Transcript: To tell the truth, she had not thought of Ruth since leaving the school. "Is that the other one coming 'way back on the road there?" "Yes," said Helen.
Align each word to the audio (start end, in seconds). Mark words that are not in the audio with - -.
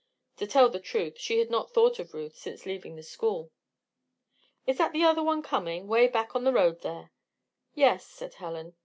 To 0.37 0.47
tell 0.47 0.67
the 0.67 0.79
truth, 0.79 1.19
she 1.19 1.37
had 1.37 1.51
not 1.51 1.71
thought 1.75 1.99
of 1.99 2.15
Ruth 2.15 2.35
since 2.35 2.65
leaving 2.65 2.95
the 2.95 3.03
school. 3.03 3.51
"Is 4.65 4.79
that 4.79 4.93
the 4.93 5.03
other 5.03 5.21
one 5.21 5.43
coming 5.43 5.87
'way 5.87 6.07
back 6.07 6.35
on 6.35 6.43
the 6.43 6.51
road 6.51 6.81
there?" 6.81 7.11
"Yes," 7.75 8.07
said 8.07 8.33
Helen. 8.33 8.73